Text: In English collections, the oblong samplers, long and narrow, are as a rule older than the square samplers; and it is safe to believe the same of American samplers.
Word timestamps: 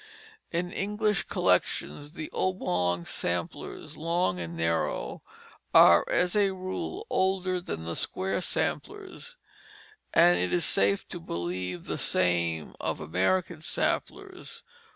In 0.51 0.71
English 0.71 1.27
collections, 1.27 2.13
the 2.13 2.31
oblong 2.33 3.05
samplers, 3.05 3.95
long 3.95 4.39
and 4.39 4.57
narrow, 4.57 5.21
are 5.75 6.03
as 6.09 6.35
a 6.35 6.55
rule 6.55 7.05
older 7.07 7.61
than 7.61 7.83
the 7.85 7.95
square 7.95 8.41
samplers; 8.41 9.37
and 10.11 10.39
it 10.39 10.51
is 10.51 10.65
safe 10.65 11.07
to 11.09 11.19
believe 11.19 11.83
the 11.83 11.99
same 11.99 12.73
of 12.79 12.99
American 12.99 13.61
samplers. 13.61 14.63